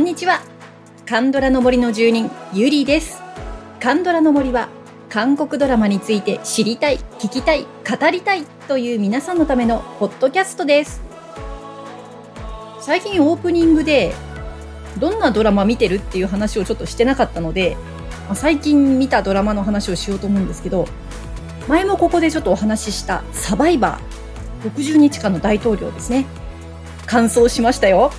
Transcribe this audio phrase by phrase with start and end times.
[0.00, 0.40] んにちは。
[1.06, 3.20] カンドラの森の住人ゆりです。
[3.80, 4.70] カンドラの森は
[5.10, 11.02] 韓国ドラマについて知りたい聞きたい語りたいという皆さんのためのポッドキャストです。
[12.80, 14.14] 最近オープニングで
[14.98, 17.76] どんなドラマ見てるっていう話をちょっとしてなかったので
[18.32, 20.86] 最近見たドラマの話をしようと思うんですけど
[21.68, 26.24] 前もここでちょっとお話ししたサバイバー60日間の大統領ですね。
[27.06, 28.10] 完走しましたよ。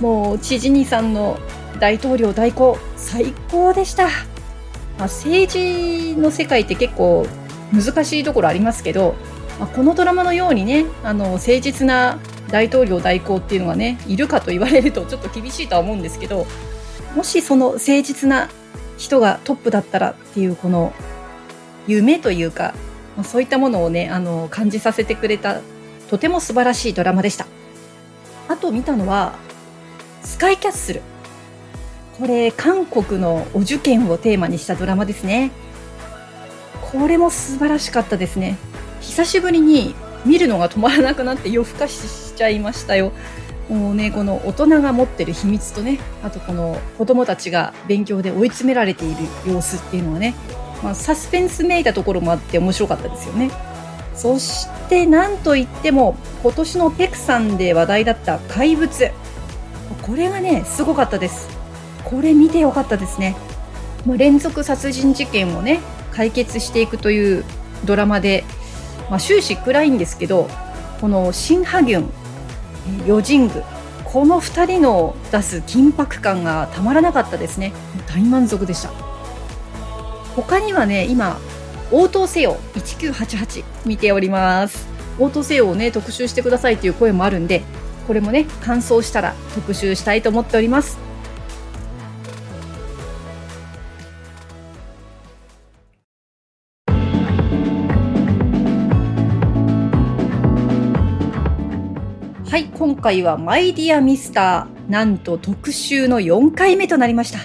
[0.00, 1.38] もう知事にさんの
[1.80, 7.26] 大統領代行最高でした、まあ、政治の世界って結構
[7.72, 9.14] 難しいところありますけど、
[9.58, 16.46] まあ、このドラマのようにねあの誠実な大統領代行っていうのがねいるかと言われるとちょっと厳しいとは思うんですけど
[17.14, 18.48] もしその誠実な
[18.96, 20.92] 人がトップだったらっていうこの
[21.86, 22.74] 夢というか
[23.24, 25.60] そういったものをねあの感じさせてくれた
[26.08, 27.46] とても素晴らしいドラマでした。
[28.48, 29.34] あと見たのは
[30.28, 31.00] スカイキャッスル。
[32.18, 35.50] これ韓国のお受験をテーマにしたドラマですね。
[36.92, 38.58] これも素晴らしかったですね。
[39.00, 39.94] 久しぶりに
[40.26, 43.12] 見るのが止まらなくなって夜更かししちゃいましたよ。
[43.70, 50.34] もうねこの大人が持ってる秘密とねあとこの子供たちが勉強で追い詰められている様子っていうのはね、
[50.84, 53.50] まあ、サスペンスめいたところもあって面白かったですよね。
[54.14, 59.10] そしてなんといっても今年のペクさんで話題だった怪物。
[60.02, 61.48] これがねすごかったです。
[62.04, 63.36] これ見てよかったですね。
[64.16, 65.80] 連続殺人事件をね
[66.12, 67.44] 解決していくという
[67.84, 68.44] ドラマで、
[69.10, 70.48] まあ、終始暗いんですけど
[71.00, 72.10] このシン・ハギュン
[73.06, 73.62] ヨジング
[74.04, 77.72] この2人の出す緊迫感がたまらなかったですね。
[78.06, 78.90] 大満足でした。
[80.34, 81.38] 他にはね今
[81.90, 84.86] 応答せよ1988見ております。
[85.18, 87.62] 応答せよをね特集してくださいという声もあるんで
[88.08, 90.98] これもね完走したら特集したいと思っております。
[102.50, 107.40] はい今回はマイディアミスターなんと特集の4回目となりました。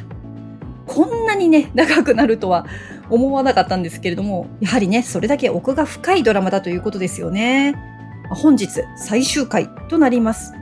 [0.86, 2.66] こんなにね長くなるとは
[3.10, 7.93] 思わなかったんですけれどもやはりねそれだけ奥が深いドラマだということですよね。
[8.34, 10.54] 本日最終回となります。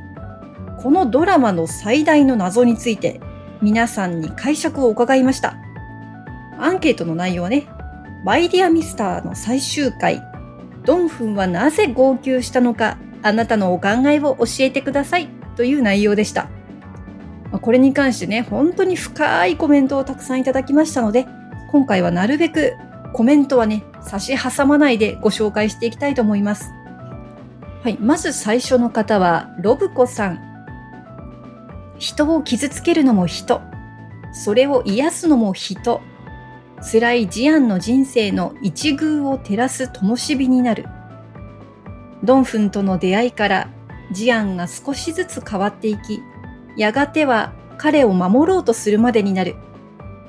[0.81, 3.21] このドラマの最大の謎について
[3.61, 5.55] 皆さんに解釈を伺いました。
[6.59, 7.67] アンケートの内容はね、
[8.23, 10.21] マイディアミスターの最終回、
[10.85, 16.49] ドンフンはなぜ号泣したのか、あなたのお考えを教えてくださいという内容でした。
[17.61, 21.27] これに関してね、本当に深いコメントをたくさんいただきましたので、
[21.71, 22.73] 今回はなるべく
[23.13, 26.71] コメントはね、差し挟まないでご紹介していきたいと思います。
[27.83, 30.39] はい、まず最初の方は、ロブコさん。
[31.97, 33.59] 人を傷つけるのも人。
[34.33, 35.99] それを癒すのも人。
[36.79, 40.85] 辛いジアンの人生の一遇を照らす灯火になる。
[42.23, 43.67] ドンフンとの出会いから
[44.11, 46.21] ジアンが少しずつ変わっていき、
[46.77, 49.55] やがては彼を守ろうとするまでになる。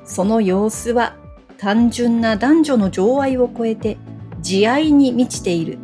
[0.05, 1.17] その様子は
[1.59, 3.99] 単純な男女の情愛を超えて
[4.41, 5.77] 慈愛に満ちている。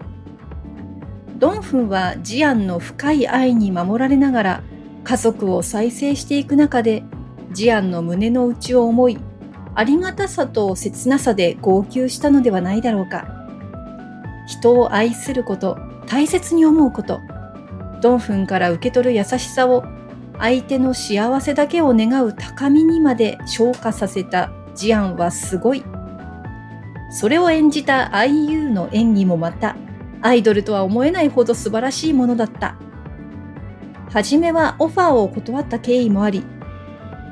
[1.40, 4.64] ドンフンはジアンの深い愛に守られながら
[5.06, 7.02] 家族を再生していく中で
[7.54, 9.18] ジアンの胸の内を思い
[9.74, 13.26] ありがたさと切なさで号泣したのではないだろうか。
[14.48, 15.78] 人を愛すること
[16.08, 17.22] 大切に思うこと。
[18.02, 19.86] ドンフンから受け取る優しさを
[20.38, 25.86] 相手の幸せだけを願う高みにまで昇華させたジアンはすごい。
[27.12, 29.78] それを演じた IU の演技もまた
[30.22, 32.76] アイドルとは思えないほど素晴らしいものだった。
[34.12, 36.44] はじめはオファーを断った経緯もあり、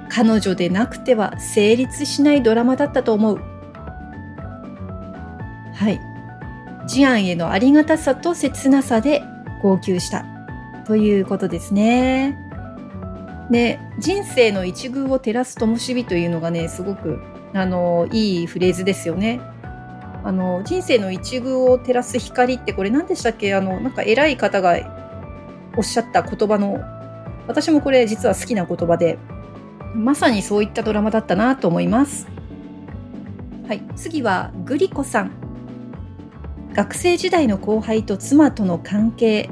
[0.10, 3.42] 彼女でなくては成立しないドラマだったと思う。
[5.74, 6.00] はい。
[6.88, 9.22] ジアンへのありがたさと切なさで
[9.62, 10.26] 号泣した。
[10.86, 12.38] ということですね。
[13.52, 17.20] で、人生の一遇を照らす灯火というのがね、すごく、
[17.54, 19.42] あの、いいフレーズですよね。
[20.28, 23.56] あの人生の一遇を照らす光ってこれ何でしたっけ？
[23.56, 24.76] あのなんか偉い方が
[25.78, 26.82] おっしゃった言葉の
[27.48, 29.18] 私もこれ実は好きな言葉で
[29.96, 32.28] まさにそういったドラマだったなと思います。
[33.70, 35.32] はい次はグリコさん。
[36.74, 39.50] 学生時代の後輩と妻との関係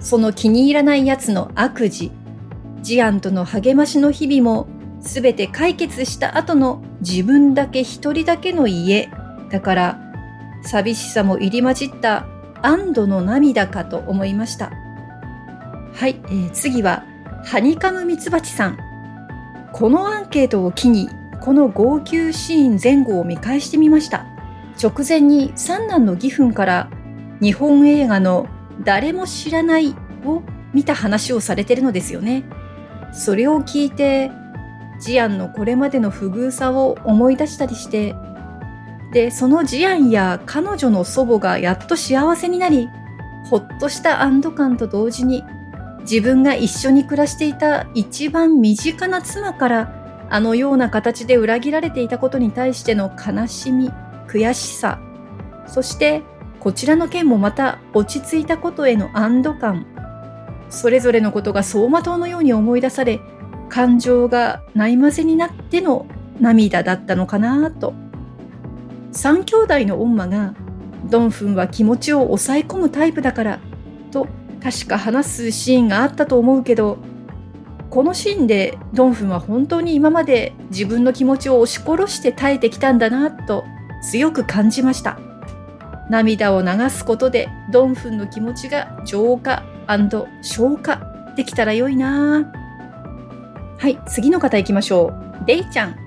[0.00, 2.10] その気に入らないやつの悪事
[2.80, 4.68] ジアンとの励ましの日々も
[5.00, 9.10] 全て解決した後の自分だけ一人だけの家。
[9.50, 10.00] だから
[10.64, 12.26] 寂しさも入り混じった
[12.62, 14.72] 安堵の涙かと思いました。
[15.92, 17.04] はい、えー、次は、
[17.44, 18.78] ハニカムミツバチさん。
[19.74, 21.08] このアンケートを機に
[21.40, 24.24] この号泣シーン前後を見返してみました
[24.82, 26.88] 直前に三男の義憤から
[27.40, 28.46] 日本映画の
[28.84, 32.44] 誰も知らないを見た話をされてるのですよね
[33.12, 34.30] それを聞いて
[35.00, 38.14] ジアンのこれまでの不遇さを思い出したりして
[39.14, 42.88] でそのジアンや彼女の祖母がやっと幸せになり
[43.48, 45.44] ほっとした安堵感と同時に
[46.00, 53.88] 自分が一緒に暮らしていた一番身近な妻からあのような形で裏切られていたことに対しての悲しみ
[54.26, 54.98] 悔しさ
[55.68, 56.22] そして
[56.58, 59.86] こちらの件もまた落ち着いたことへの安堵感
[60.70, 63.20] それぞれのことが走馬灯のように思い出され
[63.68, 66.06] 感情がないまぜになっての
[66.40, 67.94] 涙だったのかなと
[69.14, 70.54] 三兄弟の恩馬が
[71.06, 73.60] ドンフンは気持ちを抑え込むタイプだから
[74.10, 74.26] と
[74.62, 76.98] 確か話すシーンがあったと思うけど
[77.90, 83.64] このシーンでドンフンは本当に今まで自分の気持ちを押し殺して耐えてきたんだなと
[84.02, 85.18] 強く感じました。
[86.10, 89.62] 涙を流すことでドンフンの気持ちが浄化
[90.42, 92.52] 消化できたら良いな。
[93.78, 95.12] はい次の方行きましょ
[95.44, 95.46] う。
[95.46, 96.03] レイちゃん。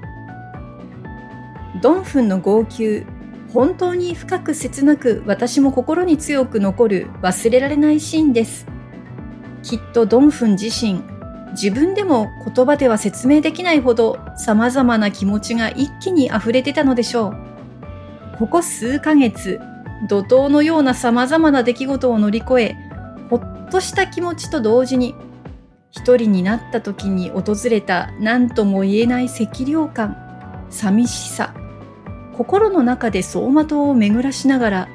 [1.81, 3.05] ドンフンの号泣
[3.53, 8.67] 本当に深く切なく私も心に強く残る忘れられないシーンです。
[9.63, 11.01] きっとドンフン自身
[11.51, 18.37] 自分でも言葉では説明できないほど様々な気持ちが一気に溢れてたのでしょう。
[18.37, 19.59] ここ数ヶ月
[20.07, 22.75] 怒涛のような様々な出来事を乗り越え
[23.29, 25.15] ほっとした気持ちと同時に
[25.89, 30.15] 一人になった時に訪れた何とも言えない赤涼感
[30.69, 31.53] 寂しさ。
[32.37, 34.89] 心の中で走馬灯を巡らしながら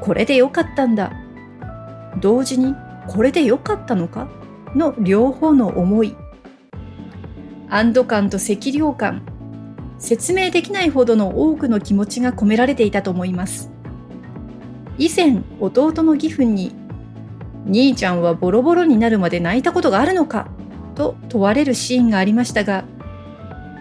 [0.00, 1.12] これでよかったんだ。
[2.20, 2.74] 同時に
[3.08, 4.28] これでよかったのか？
[4.74, 6.14] の両方の思い。
[7.70, 9.22] 安堵感と赤涼感。
[9.98, 13.70] 説明できないほどの多くの気持ちが込められていたと思います。
[14.98, 16.74] 以前弟の義父に
[17.66, 20.48] 「兄ちゃんはボロボロになるまで泣いたことがあるのか?」
[20.94, 22.84] と問われるシーンがありましたが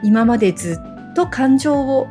[0.03, 2.07] 今までずっと感情を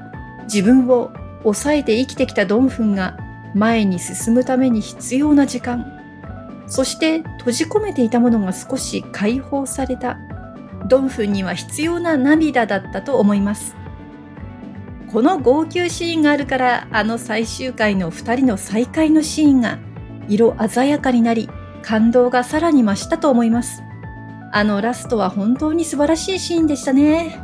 [0.52, 1.12] 自分を
[1.42, 3.16] 抑えて生きてきたドンフンが
[3.54, 5.98] 前に進むために必要な時間。
[6.66, 10.18] そして閉じ込めていたものが少し解放された。
[10.88, 13.76] ドンフンには必要な涙だったと思います。
[15.10, 19.78] この号泣シーンがあるからあの最終回の2人の再会のシーンが
[20.28, 21.50] 色鮮やかになり
[21.82, 23.82] 感動がさらに増したと思います。
[24.52, 27.41] あのラストは本当に素晴らしいシーンでしたね。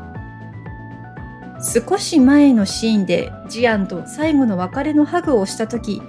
[1.61, 6.01] 少し前のシーンでジアンと最後の別れのハグをした時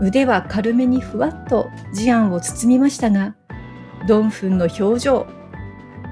[0.00, 3.34] 腕は軽めにふわっとジアンを包みましたが
[4.06, 5.26] ドンフンの表情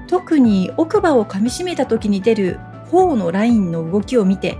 [0.07, 2.59] 特に奥歯をかみしめた時に出る
[2.89, 4.57] 頬のラインの動きを見て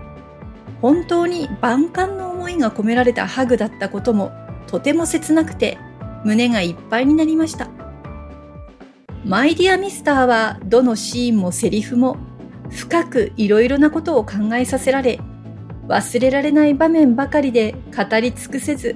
[0.82, 4.32] 本当に万感の思いが込められたハグだったことも
[4.68, 5.78] とても切なくて
[6.24, 7.70] 胸がいっぱいになりました。
[9.26, 12.18] マイディアミスターはどのシーンもセリフも
[12.70, 15.20] 深くいろいろなことを考えさせられ、
[15.88, 18.96] 忘れられない場面ばかりで語り尽くせず、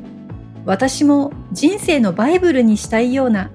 [0.66, 3.52] 私も人生のバイブルにしたいような、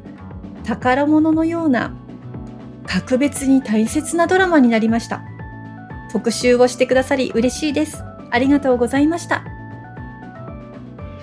[0.64, 1.92] 宝物のような、
[2.86, 5.22] 格別に大切なドラマになりました。
[6.12, 8.04] 特集をしてくださり嬉しいです。
[8.30, 9.44] ありがとうございました。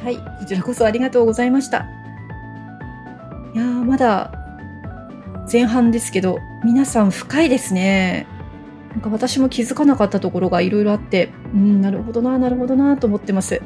[0.03, 1.85] はい、こちらこそありがとうございました。
[3.53, 4.31] いやー、まだ
[5.51, 8.27] 前半ですけど、皆さん深いですね。
[8.91, 13.61] なんか私も気づかなかったところがいろいろあって、うん、なるほどな、なるほどなと思ってます。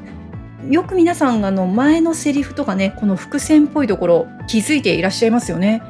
[0.70, 5.82] よく皆さんあの前のセリフとかね、この伏線っぽいところ気づいていらっしゃいますよね。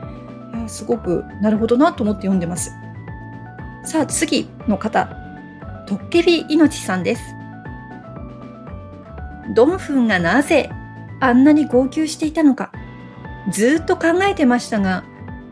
[0.67, 2.71] すごくなるほどなと思って読んでます。
[3.83, 5.09] さあ次の方、
[5.87, 7.21] トッケビいのちさんです。
[9.53, 10.69] ドンフンがなぜ
[11.19, 12.71] あんなに号泣していたのか、
[13.51, 15.03] ずっと考えてましたが、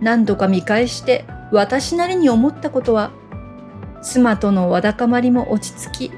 [0.02, 3.12] 何度か見返して私なりに思ったことは
[4.04, 6.12] 妻とのわだかまりも落ち着き、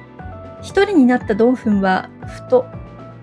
[0.61, 2.65] 一人になったドンフンは、ふと、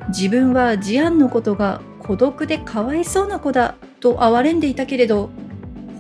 [0.09, 5.31] 自分はジアンのことが孤独でかわいそうな子だと哀れんでいたけれど、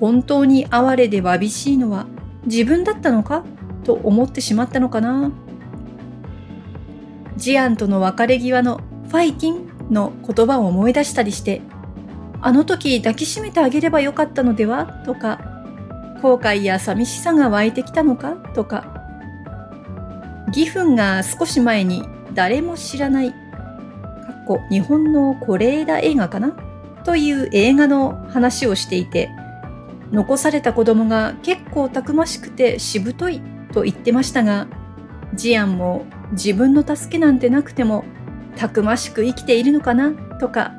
[0.00, 2.06] 本当に哀れでわびしいのは
[2.46, 3.44] 自分だったのか？
[3.84, 5.30] と思ってしまったのかな？
[7.36, 11.62] ジアンとの別れ際のファイティンの言葉を思い出したりして、
[12.40, 14.86] あの時抱きしめてあげればよかったのでは？
[15.06, 15.51] とか
[16.22, 18.36] 後悔や寂しさが湧いてきたのか？
[18.54, 19.02] とか。
[20.48, 23.34] 義憤が少し前に誰も知らない。
[24.70, 26.56] 日本の是枝映画かな？
[27.04, 29.30] という映画の話をしていて
[30.12, 33.40] 残された子供が結構たくましくてしぶとい
[33.72, 34.68] と言ってましたが、
[35.34, 38.04] ジアンも自分の助けなんてなくても
[38.56, 40.12] たくましく生きているのかな？
[40.38, 40.72] とか、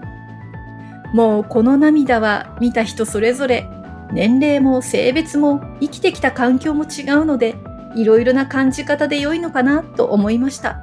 [1.14, 3.68] もうこの涙は見た人それぞれ
[4.14, 7.56] 年齢も性別も生きてきた環境も違うので
[7.96, 10.80] いろいろな感じ方で良いのかなと思いました。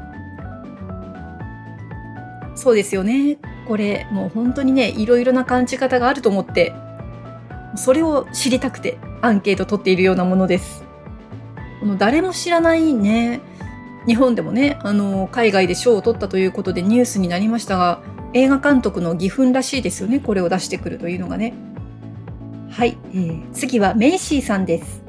[2.54, 3.38] そうですよね。
[3.66, 6.74] これもう本当にね、いろいろな感じ方があると思って、
[7.76, 10.84] それを知りたくてアンケート取っているようなものです。
[11.80, 13.40] この誰も知らないね、
[14.06, 21.54] 日本でもね、あの、海外で賞を取ったということでニュースになりましたが、映画監督の義憤らしいですよね、これを出してくるというのがね。
[22.70, 25.02] はい、えー、次はメイシーさんです。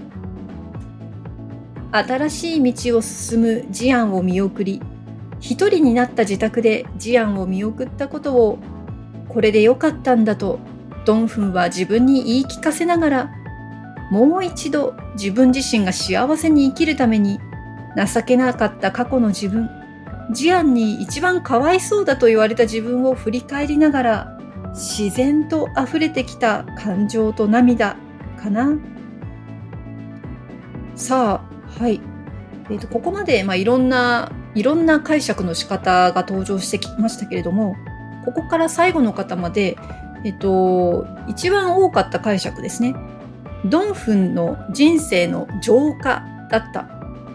[1.91, 4.81] 新しい道を進むジアンを見送り、
[5.39, 8.57] 一人になった自宅でジアンを見送ったことを、
[9.29, 10.59] これでよかったんだと、
[11.05, 13.31] ドンフンは自分に言い聞かせながら、
[14.09, 17.39] もう一度自分自身が幸せに生きるために、
[17.95, 19.69] 情けなかった過去の自分、
[20.31, 24.40] ジアンに一番かわいそうだと言われた自分を振り返りながら、
[24.73, 27.95] 自然と溢れてきた感情と涙
[28.41, 28.77] かな。
[30.95, 31.43] さ
[31.77, 32.01] あ、はい。
[32.69, 37.75] えーと、ここまで、まあ、いろんないろんな解釈の仕方が登場してきましたけれども
[38.25, 39.77] ここから最後の方まで、
[40.23, 42.95] えっ、と、一番多かった解釈ですね。
[43.65, 46.87] ドンフンの人生の浄化だった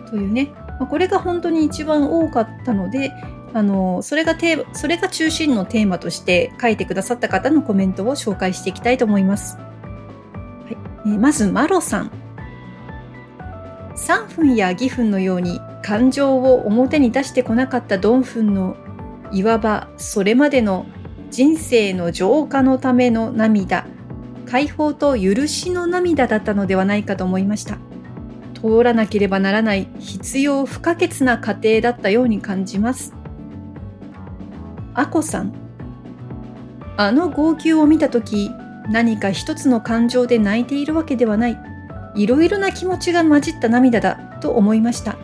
[0.09, 3.12] というね、ま、これが本当に一番多かったので、
[3.53, 9.57] あのそれがテーそれが中心のテーマとして書いてくださった方のコメントを紹介していきたいと思います。
[9.57, 9.62] は
[11.07, 12.11] いえ、まず、マロさん。
[13.97, 18.76] 3分や義分のように感情を表に出してこなかったドンフンの
[19.33, 20.87] いわばそれまでの
[21.31, 23.87] 人生の浄化のための涙
[24.45, 27.79] 解放と許しの涙だったのではないかと思いました
[28.55, 33.15] 通らなければならない必要不可欠な過程だったように感じます
[34.97, 35.53] あこさん
[36.97, 38.50] あの号泣を見た時
[38.91, 41.76] 何か一つの感情で泣いているわけではない
[42.17, 45.17] いろいろな気持ちが混じった涙だと思いました。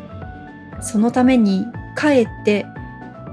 [0.81, 2.67] そのために、かえって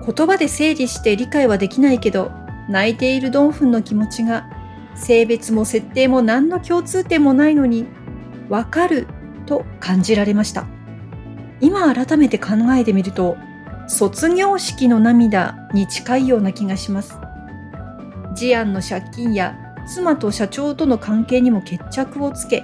[0.05, 2.31] 言葉で整理して理解はできないけど、
[2.69, 4.49] 泣いているドンフンの気持ちが、
[4.95, 7.85] 性別も設定も何の共通点もないのに、
[8.47, 9.07] わかる
[9.45, 10.65] と感じられました。
[11.59, 13.37] 今改めて考えてみると、
[13.89, 17.17] 卒業式の涙に近いような気がします。
[18.35, 22.63] ジアンの借金や妻と社長との関係にも決着をつけ、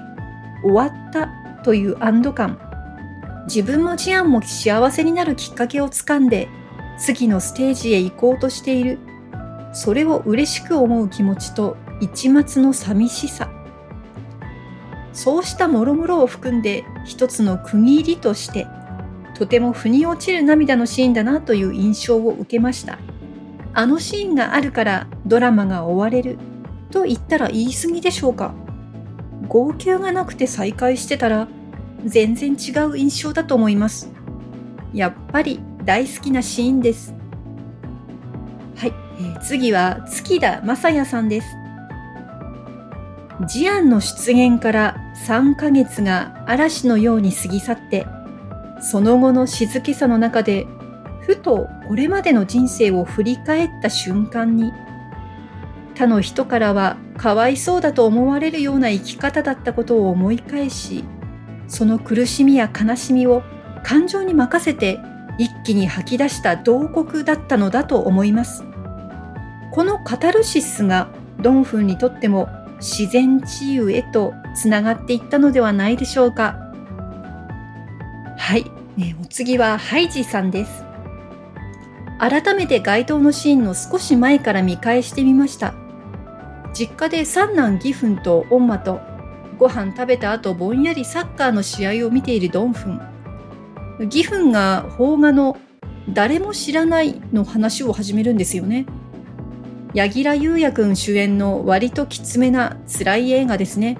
[0.63, 1.27] 終わった
[1.63, 2.59] という安堵感。
[3.47, 6.47] 自分もジアンも幸せになるきっかけをつかんで、
[6.99, 8.99] 次のステージへ行こうとしている。
[9.73, 13.49] それを嬉しく思う気持ちと一末の寂しさ。
[15.11, 18.67] そうしたもろもろを含んで一つの区切りとして、
[19.35, 22.97] とても腑に落ちる涙のシーンだなという印象を受けました。
[23.73, 26.37] あのシーンがあるからドラマが終われる
[26.91, 28.53] と言ったら言い過ぎでしょうか。
[29.47, 31.47] 号泣がなくて再会してたら
[32.05, 34.09] 全然違う印象だと思います。
[34.93, 37.13] やっぱり大好きなシーンです。
[38.77, 41.47] はい、えー、次は月田正也さんです。
[43.47, 44.95] ジアンの出現から
[45.27, 48.07] 3ヶ月が嵐のように過ぎ去って、
[48.81, 50.67] その後の静けさの中で、
[51.21, 54.71] ふとこれまでの人生を振り返った瞬間に、
[55.95, 61.03] 他の人からはかわいそうだと思われるような生き方だったことを思い返し、
[61.67, 63.43] その苦しみや悲しみを
[63.83, 64.99] 感情に任せて
[65.37, 68.63] 一気に吐き出した慟哭だったのだと思います。
[69.71, 71.09] このカタルシスが
[71.41, 76.64] ドンフンにとっても自然治癒へとつながっていったのではないでしょうか。
[79.21, 80.83] お次はハイジさんです。
[82.17, 85.73] 改めて該当のシーンの少し前から見返してみました。
[86.73, 89.01] 実家で三男義憤と恩馬と
[89.59, 93.01] ご飯食べた後ぼんやりサッカーの試合を見ているドンフン。
[93.99, 95.57] 義憤が邦画の
[96.09, 98.85] 誰も知らないの話を始めるんですよね。
[99.93, 103.97] 柳楽優弥くん主演の割ときつめな辛い映画ですね。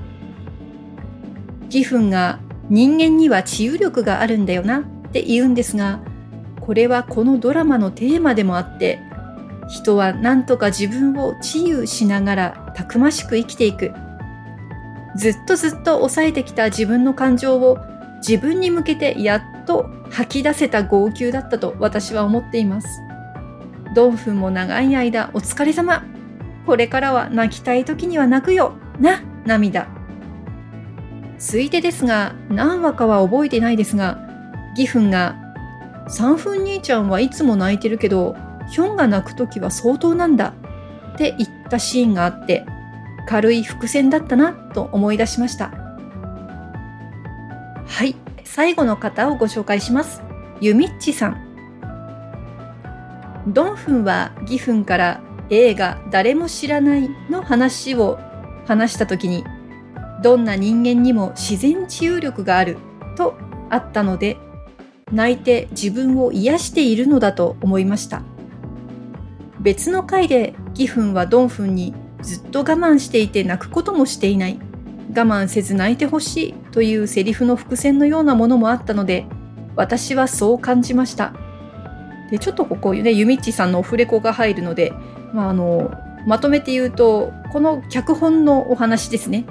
[1.65, 5.99] 義憤が人間には治癒力があるんだよなって言うんですが、
[6.61, 8.99] これはこのドラマのテーマでもあって、
[9.67, 13.91] 人は何とか自分を治癒しながらたくましく生きていく。
[15.15, 17.77] ずっとずっと抑えてきた自分の感情を
[18.17, 23.01] 自分に向けてやっと吐き出せた号泣だったと私は思っています。
[23.95, 26.03] ドンフンも長い間お疲れ様。
[26.65, 28.73] これからは泣きたい時には泣くよ。
[28.99, 29.94] な、涙。
[31.45, 34.17] ついでですが、何話かは覚えてないですが、
[34.75, 35.35] 義憤が、
[36.07, 38.35] 三分兄ちゃんはいつも泣いてるけど、
[38.71, 40.55] ヒョンが泣くときは相当なんだ
[41.13, 42.65] って言ったシーンがあって、
[43.27, 45.67] 軽い伏線だったなと思い出しました。
[47.85, 50.23] はい、最後の方をご紹介します。
[50.61, 51.37] ゆみっちさん。
[53.45, 55.21] ドンフンは義憤から
[55.51, 58.17] 映画誰も知らないの話を
[58.65, 59.43] 話した時に
[60.25, 62.77] どんな人間にも自然治癒力がある
[63.15, 63.35] と
[63.69, 64.37] あったので
[65.11, 68.23] 泣いて自分を癒しているのだと思いました。
[69.59, 74.59] 別の回で義憤はドンフンにずっと我慢していて泣くこともしていない。
[75.09, 79.27] 我慢せず泣いてほしいというセリフの伏線のようなものもあったので
[79.75, 81.33] 私はそう感じました。
[82.31, 84.91] でちょっとここねゆみっちさんのオフレコが入るので、
[85.35, 85.91] まあ、あの
[86.25, 89.45] まとめて言うとこの脚本のお話ですね。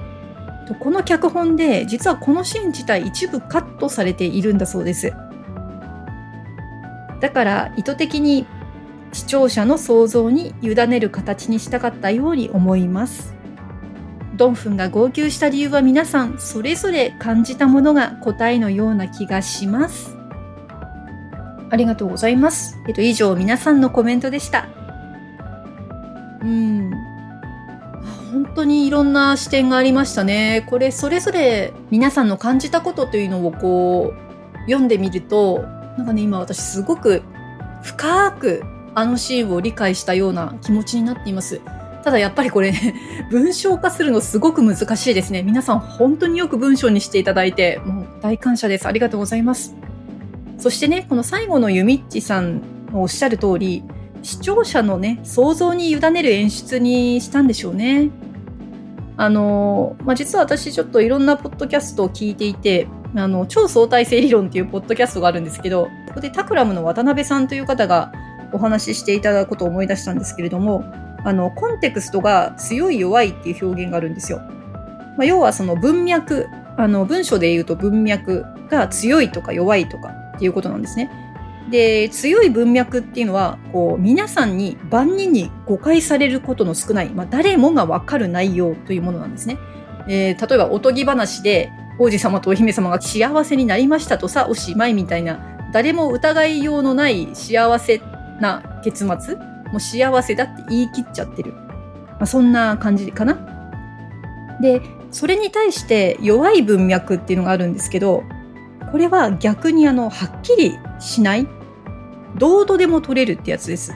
[0.72, 5.12] この脚本で実はこのシーン自体一部カットされているんだそうです
[7.20, 8.46] だから意図的に
[9.12, 13.34] 視聴者の想像に委ねる形にしたかったように思います
[14.36, 20.14] ドンフンが号泣した理由は皆さんそれぞれ感じたものが答えのような気がします
[21.74, 22.78] ありがとうございます。
[22.86, 24.68] えっと、以上皆さんのコメントでした。
[26.40, 26.90] うん。
[28.34, 30.66] 本当にいろんな視点がありましたね。
[30.68, 35.62] これそれぞれ皆さんの感じたことというのをこう読んでみると、
[35.96, 37.22] なんかね、今私すごく
[37.84, 38.64] 深く
[38.96, 41.60] あのシーンを理解したような気持ちになっています。
[42.02, 42.96] ただやっぱりこれね、
[43.30, 45.44] 文章化するのすごく難しいですね。
[45.44, 48.88] 皆さん本当によく文章にしていただいて、もう大感謝です。
[48.88, 49.76] ありがとうございます。
[50.58, 53.84] そしてね、この最後のゆみっちさんのおっしゃる通り、
[54.24, 58.10] 視聴者のね、想像に委ねる演出にしたんでしょうね。
[59.16, 68.12] あの、まあ、実は私ちょっといろんなポッドキャストを聞いていて、あの、超相対性理論っていうポッドキャストがあるんですけど、ここでタクラムの渡辺さんという方が
[68.52, 70.84] お話ししていただくことを思い出したんですけれども、
[71.24, 74.38] あの、コンテクストが強い弱いっていう表現があるんですよ。
[75.16, 81.08] まあ、要はその文脈、あの、文章で言うと文脈が強いとか弱いとかっていうことなんですね。
[81.70, 89.58] で、強い文脈っていうのは、こう、皆さんに、万人に誤解されることの少ない、まあ、誰もがわかる内容というものなんですね。
[90.06, 95.40] えー、例えば、おとぎ話で、王子様とお姫様が幸せになりましたとさ、おしまいみたいな、
[95.72, 98.00] 誰も疑いようのない幸せ
[98.40, 99.36] な結末
[99.74, 101.52] もう幸せだって言い切っちゃってる。
[101.52, 103.38] まあ、そんな感じかな。
[104.60, 108.22] で、それに対して弱い文脈っていうのがあるんですけど、
[108.92, 111.48] これは逆にあの、はっきりしない。
[112.36, 113.94] どうとでも取れるってやつです。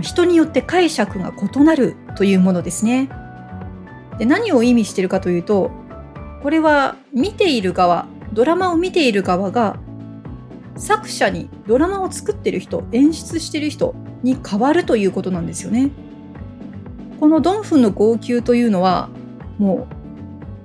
[0.00, 3.08] 人によって解釈が異なるというものですね。
[4.18, 5.70] で何を意味しているかというと、
[6.42, 9.76] これは見ている側、ドラマを見ている側が
[10.76, 15.90] 作者にドラマを作ってる人、演出してる人に変わるということなんですよね。
[17.18, 19.08] このドンフンの号泣というのは、
[19.58, 19.88] も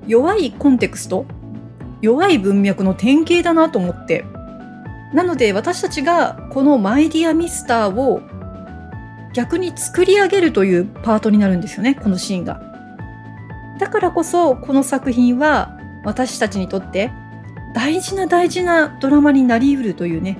[0.06, 1.26] う弱いコンテクスト、
[2.02, 4.26] 弱い文脈の典型だなと思って。
[5.13, 8.21] なので私たちがこのマイディアミスターを
[9.34, 12.62] 逆に作り上げるというパートになるんですよね、このシーンが。
[13.80, 17.12] だからこそこの作品は私たちにとって
[17.73, 20.38] 大事な大事なドラマになりうるというね。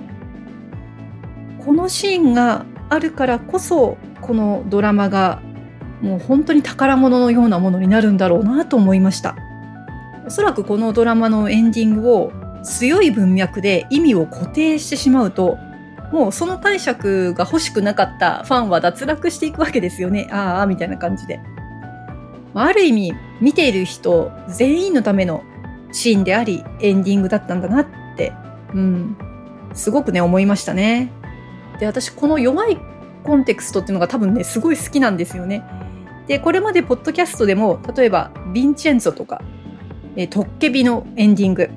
[1.65, 5.41] このシーンがあるからこそこのドラマが
[6.01, 9.36] もう本当に宝物のようなものになるんだろうなと思いました。
[10.25, 12.31] おそらくこのドラマのエンディングを
[12.63, 15.58] 強い文脈で意味を固定してしまうと、
[16.12, 20.28] もうその解釈が欲しくなかったファンは脱落していくわけですよね。
[20.32, 21.39] ああ、みたいな感じで。
[22.54, 25.43] ある意味、見ている人全員のための
[25.91, 28.34] シーンであり、エンディングだったんだなって、
[28.73, 29.17] うん、
[29.73, 31.12] すごくね、思いましたね。
[31.80, 32.78] で、私、この弱い
[33.23, 35.63] コンテクストっていうのが多分ね、すごい好きなんですよね。
[36.28, 39.41] で、これまでポッドキャストでも、例えば、ヴィンチェンツォとか、
[40.15, 41.69] えトッケビのエンディング。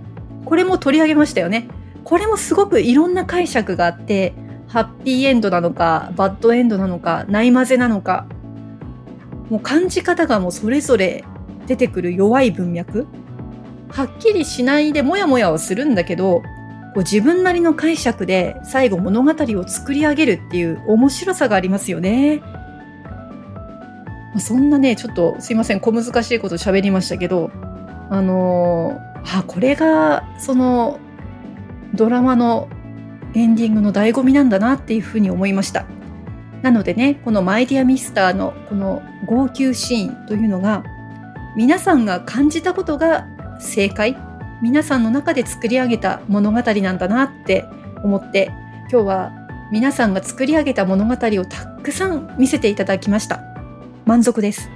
[0.47, 1.69] これも取り上げましたよね。
[2.05, 4.33] これもすごくいろんな解釈があって、
[4.69, 8.27] ハッピーエンドなのか、バッドエンドなのか、ないまぜなのか、
[9.51, 11.25] もう感じ方がもうそれぞれ
[11.67, 13.07] 出てくる弱い文脈。
[13.89, 16.43] はっきりしないでもやもやはするんだけど、
[16.95, 22.41] こう自分なりの解釈で最後物語を作り上げるっていう面白さがありますよね。
[24.39, 27.51] そんなね、ちょっとすいません、小難しいこと喋りましたけど、
[28.11, 29.01] あの
[29.35, 30.99] あこれがその
[31.95, 32.69] ドラマの
[33.35, 35.87] エンディングの醍醐味なんだなっていうふうに思いました。
[36.63, 40.85] なのでねこの「マイ・ディア・ミスター」のこの号泣シーンというのが
[41.57, 43.27] 皆さんが感じたことが
[43.61, 44.17] 正解。
[44.63, 47.67] 皆さんの中で作り上げた物語なんだなって
[48.03, 48.51] 思って
[48.91, 49.33] 今日は
[49.71, 53.43] 皆さんが作り上げた物語をたくさん見せていただきました。
[54.07, 54.71] 満足です。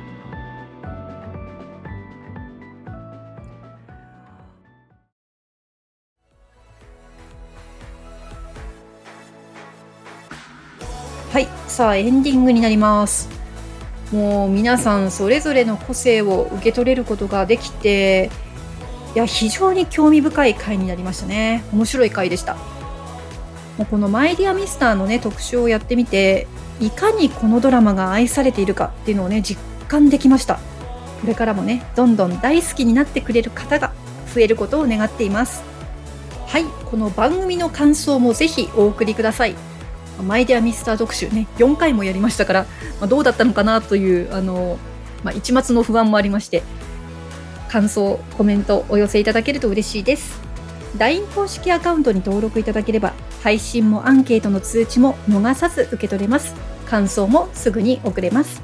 [11.33, 13.29] はいさあエンディングになります。
[14.11, 18.29] もう皆さんそれぞれの個性を受け取れることができて
[19.15, 21.63] いや非常に興味深い回になりましたね。
[21.73, 22.57] 面白い回でした。
[23.79, 26.49] もうこの「マイ・ディア・ミスター」のね特集をやってみて
[26.81, 30.55] いかにこのドラマが愛されているかっていうのをね実感できました。
[30.55, 30.61] こ
[31.29, 33.93] れからもねどんどん大好きになってくれる方が
[34.35, 35.63] 増えることを願っています。
[36.49, 39.55] はいこの番組の感想もぜひお送りください。
[40.23, 42.67] マイデアミスター特集ね4回もやりましたから、
[43.01, 44.79] まあ、どうだったのかなというあの、
[45.25, 46.63] まあ、一末の不安もありまして
[47.71, 50.41] 感想コメントお寄せいただけると嬉しいです。
[50.99, 53.13] LINE 公式アカウントに登録いただければ
[53.45, 56.55] 配信もアンケートの通知も逃さず受け取れます。
[56.87, 58.61] 感想もすぐに送れます。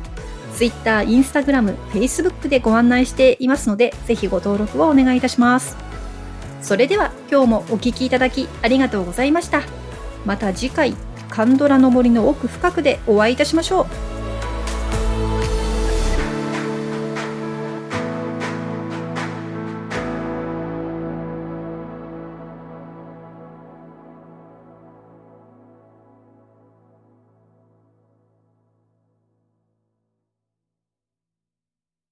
[0.57, 5.77] Twitter、Instagram、Facebook でご案内していますのでぜひご登録をお願いいたします。
[6.61, 9.63] それでは今日もお聴きいただきありがとうございました。
[10.25, 11.06] また次回。
[11.37, 14.16] カンドラの森の奥深くでお会いいたしましょう。